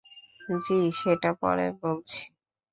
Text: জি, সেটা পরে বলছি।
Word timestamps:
জি, 0.63 0.77
সেটা 0.99 1.29
পরে 1.41 1.67
বলছি। 1.81 2.19